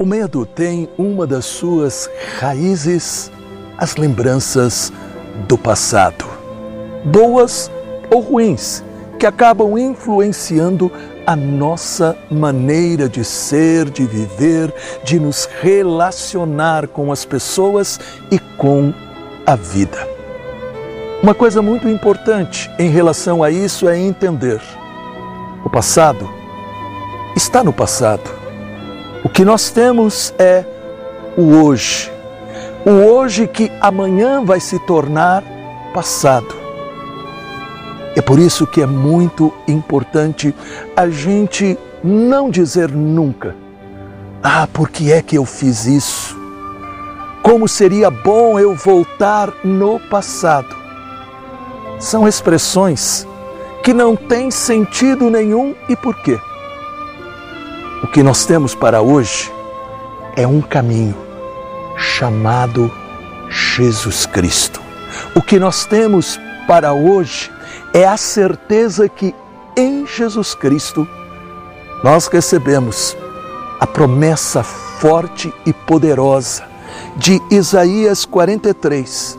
[0.00, 2.08] O medo tem uma das suas
[2.38, 3.30] raízes
[3.76, 4.90] as lembranças
[5.46, 6.24] do passado,
[7.04, 7.70] boas
[8.10, 8.82] ou ruins,
[9.18, 10.90] que acabam influenciando
[11.26, 14.72] a nossa maneira de ser, de viver,
[15.04, 18.94] de nos relacionar com as pessoas e com
[19.44, 20.08] a vida.
[21.22, 24.62] Uma coisa muito importante em relação a isso é entender:
[25.62, 26.26] o passado
[27.36, 28.39] está no passado
[29.24, 30.64] o que nós temos é
[31.36, 32.10] o hoje.
[32.84, 35.44] O hoje que amanhã vai se tornar
[35.92, 36.54] passado.
[38.16, 40.54] É por isso que é muito importante
[40.96, 43.54] a gente não dizer nunca:
[44.42, 46.38] Ah, por que é que eu fiz isso?
[47.42, 50.76] Como seria bom eu voltar no passado?
[51.98, 53.26] São expressões
[53.82, 56.38] que não têm sentido nenhum e por quê?
[58.02, 59.52] O que nós temos para hoje
[60.34, 61.14] é um caminho
[61.98, 62.90] chamado
[63.50, 64.80] Jesus Cristo.
[65.34, 67.50] O que nós temos para hoje
[67.92, 69.34] é a certeza que
[69.76, 71.06] em Jesus Cristo
[72.02, 73.14] nós recebemos
[73.78, 76.64] a promessa forte e poderosa
[77.16, 79.38] de Isaías 43,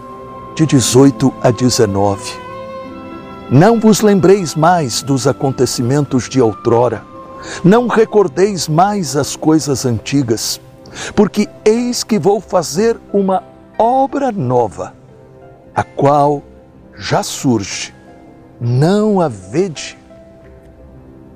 [0.54, 2.32] de 18 a 19.
[3.50, 7.11] Não vos lembreis mais dos acontecimentos de outrora
[7.64, 10.60] não recordeis mais as coisas antigas,
[11.16, 13.44] porque eis que vou fazer uma
[13.78, 14.94] obra nova,
[15.74, 16.44] a qual
[16.96, 17.94] já surge.
[18.60, 19.98] Não a vede.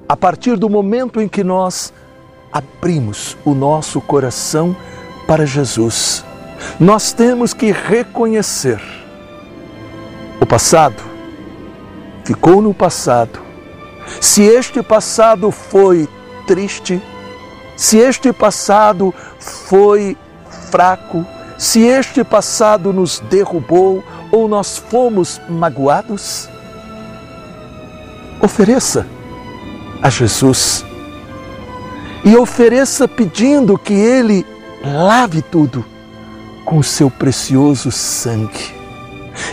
[0.08, 1.92] A partir do momento em que nós
[2.52, 4.76] abrimos o nosso coração
[5.26, 6.24] para Jesus,
[6.80, 8.80] nós temos que reconhecer
[10.40, 11.02] o passado
[12.24, 13.45] ficou no passado
[14.22, 16.08] se este passado foi
[16.46, 17.02] triste,
[17.76, 20.18] se este passado foi
[20.72, 21.26] fraco,
[21.58, 26.50] se este passado nos derrubou ou nós fomos magoados,
[28.42, 29.06] ofereça
[30.02, 30.86] a Jesus
[32.24, 34.46] e ofereça pedindo que Ele
[34.84, 35.86] lave tudo
[36.66, 38.74] com o seu precioso sangue.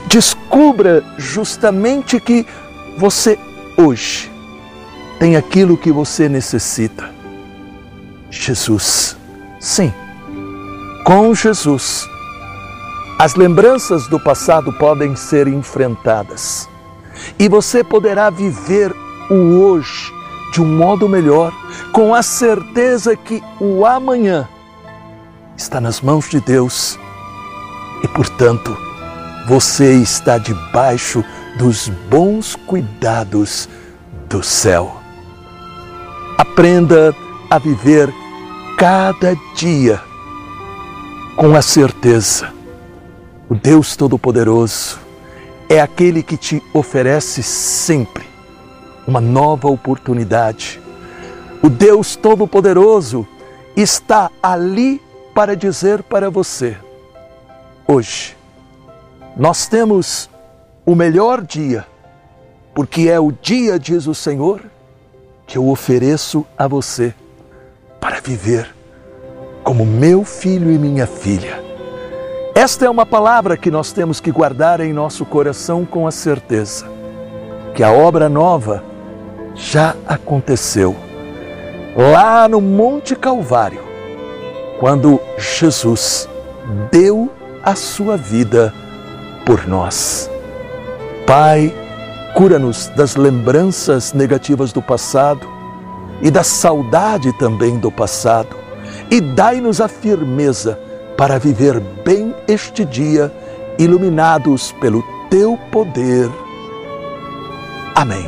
[0.07, 2.47] Descubra justamente que
[2.97, 3.39] você
[3.77, 4.32] hoje
[5.23, 7.09] tem aquilo que você necessita.
[8.29, 9.17] Jesus.
[9.61, 9.95] Sim,
[11.05, 12.05] com Jesus.
[13.21, 16.69] As lembranças do passado podem ser enfrentadas
[17.39, 18.93] e você poderá viver
[19.31, 20.13] o hoje
[20.53, 21.53] de um modo melhor,
[21.93, 24.49] com a certeza que o amanhã
[25.57, 26.99] está nas mãos de Deus
[28.03, 28.77] e, portanto,
[29.47, 31.25] você está debaixo
[31.57, 33.69] dos bons cuidados
[34.29, 35.02] do céu.
[36.43, 37.15] Aprenda
[37.49, 38.13] a viver
[38.77, 40.03] cada dia
[41.37, 42.53] com a certeza:
[43.49, 44.99] o Deus Todo-Poderoso
[45.69, 48.25] é aquele que te oferece sempre
[49.07, 50.83] uma nova oportunidade.
[51.63, 53.25] O Deus Todo-Poderoso
[53.77, 55.01] está ali
[55.33, 56.77] para dizer para você:
[57.87, 58.37] hoje
[59.37, 60.29] nós temos
[60.85, 61.87] o melhor dia,
[62.75, 64.61] porque é o dia, diz o Senhor,
[65.47, 67.15] que eu ofereço a você
[68.01, 68.75] para viver
[69.63, 71.63] como meu filho e minha filha.
[72.55, 76.93] Esta é uma palavra que nós temos que guardar em nosso coração com a certeza
[77.75, 78.85] que a obra nova
[79.55, 80.95] já aconteceu
[81.97, 83.83] lá no Monte Calvário,
[84.81, 86.29] quando Jesus
[86.91, 87.31] deu
[87.63, 88.73] a sua vida
[89.45, 90.31] por nós.
[91.27, 91.73] Pai,
[92.35, 95.47] Cura-nos das lembranças negativas do passado
[96.23, 98.57] e da saudade também do passado.
[99.11, 100.79] E dai-nos a firmeza
[101.17, 103.33] para viver bem este dia,
[103.79, 106.31] iluminados pelo teu poder.
[107.95, 108.27] Amém.